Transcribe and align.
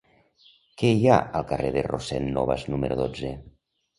Què 0.81 0.89
hi 0.93 1.03
ha 1.09 1.17
al 1.41 1.45
carrer 1.51 1.69
de 1.77 1.83
Rossend 1.89 2.33
Nobas 2.39 2.65
número 2.75 3.01
dotze? 3.05 3.33